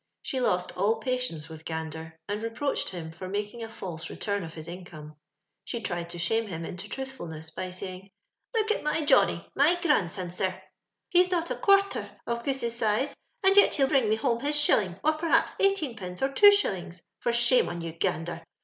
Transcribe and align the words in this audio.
She 0.23 0.39
lost 0.39 0.75
all 0.75 0.95
patience 0.95 1.47
with 1.47 1.63
Gander, 1.63 2.17
and 2.27 2.41
reproached 2.41 2.89
him 2.89 3.11
for 3.11 3.29
making 3.29 3.61
a 3.61 3.69
false 3.69 4.09
return 4.09 4.41
of 4.43 4.55
his 4.55 4.67
income. 4.67 5.15
She 5.63 5.79
tried 5.79 6.09
to 6.09 6.17
shame 6.17 6.47
him 6.47 6.65
into 6.65 6.89
tinithfulness, 6.89 7.53
by 7.53 7.69
say 7.69 7.93
ing,—" 7.93 8.09
Look 8.55 8.71
at 8.71 8.81
my 8.81 9.05
Johnny— 9.05 9.47
my 9.55 9.79
grandson, 9.79 10.31
sir, 10.31 10.59
he's 11.11 11.29
not 11.29 11.51
a 11.51 11.55
quarther 11.55 12.17
the 12.25 12.35
Goose's 12.37 12.75
size, 12.75 13.15
and 13.43 13.55
yet 13.55 13.75
he'll 13.75 13.85
bring 13.87 14.09
mo 14.09 14.15
home 14.15 14.39
his 14.39 14.59
shilling, 14.59 14.99
or 15.03 15.13
perhaps 15.13 15.53
eighteenpenco 15.59 16.23
or 16.23 16.33
two 16.33 16.51
shillings— 16.51 17.03
for 17.19 17.31
shame 17.31 17.69
on 17.69 17.81
you. 17.81 17.91
Gander 17.93 18.43